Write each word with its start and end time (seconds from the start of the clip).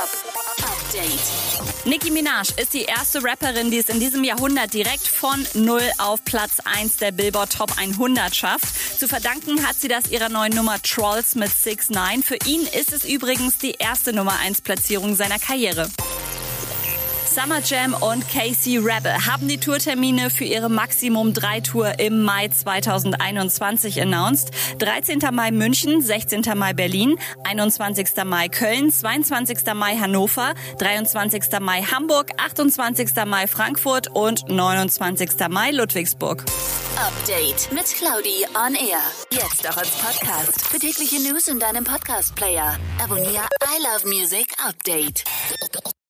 Update. 0.00 1.84
Nicki 1.84 2.10
Minaj 2.10 2.54
ist 2.56 2.72
die 2.72 2.84
erste 2.84 3.22
Rapperin, 3.22 3.70
die 3.70 3.76
es 3.76 3.90
in 3.90 4.00
diesem 4.00 4.24
Jahrhundert 4.24 4.72
direkt 4.72 5.06
von 5.06 5.46
Null 5.52 5.82
auf 5.98 6.24
Platz 6.24 6.52
1 6.64 6.96
der 6.96 7.12
Billboard 7.12 7.52
Top 7.52 7.76
100 7.76 8.34
schafft. 8.34 8.98
Zu 8.98 9.08
verdanken 9.08 9.66
hat 9.66 9.76
sie 9.78 9.88
das 9.88 10.10
ihrer 10.10 10.30
neuen 10.30 10.54
Nummer 10.54 10.80
Trolls 10.80 11.34
mit 11.34 11.50
6 11.50 11.90
9 11.90 12.22
Für 12.22 12.38
ihn 12.46 12.62
ist 12.62 12.94
es 12.94 13.04
übrigens 13.04 13.58
die 13.58 13.72
erste 13.72 14.14
Nummer 14.14 14.38
1 14.38 14.62
Platzierung 14.62 15.16
seiner 15.16 15.38
Karriere. 15.38 15.90
Summer 17.32 17.60
Jam 17.64 17.94
und 17.94 18.28
Casey 18.28 18.76
Rebel 18.76 19.12
haben 19.24 19.46
die 19.46 19.58
Tourtermine 19.58 20.30
für 20.30 20.42
ihre 20.42 20.68
Maximum 20.68 21.32
3 21.32 21.60
Tour 21.60 22.00
im 22.00 22.22
Mai 22.22 22.48
2021 22.48 24.02
announced. 24.02 24.50
13. 24.80 25.20
Mai 25.32 25.52
München, 25.52 26.02
16. 26.02 26.42
Mai 26.56 26.72
Berlin, 26.72 27.20
21. 27.44 28.24
Mai 28.24 28.48
Köln, 28.48 28.90
22. 28.90 29.58
Mai 29.74 29.96
Hannover, 29.96 30.54
23. 30.78 31.60
Mai 31.60 31.82
Hamburg, 31.82 32.32
28. 32.36 33.24
Mai 33.26 33.46
Frankfurt 33.46 34.08
und 34.08 34.48
29. 34.48 35.30
Mai 35.50 35.70
Ludwigsburg. 35.70 36.44
Update 36.96 37.70
mit 37.70 37.86
Claudi 37.94 38.44
on 38.66 38.74
Air. 38.74 39.02
Jetzt 39.30 39.68
auch 39.70 39.76
als 39.76 39.90
Podcast. 39.90 40.66
Für 40.66 40.80
tägliche 40.80 41.20
News 41.20 41.46
in 41.46 41.60
deinem 41.60 41.84
Podcast-Player. 41.84 42.76
Abonniere 43.00 43.46
I 43.62 43.82
Love 43.84 44.08
Music 44.08 44.48
Update. 44.66 45.22